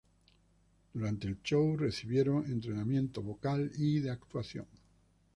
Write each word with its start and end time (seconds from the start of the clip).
Durante 0.95 1.27
el 1.27 1.43
show, 1.43 1.77
recibieron 1.77 2.51
entrenamiento 2.51 3.21
vocal 3.21 3.71
y 3.77 3.99
de 3.99 4.09
actuación. 4.09 4.65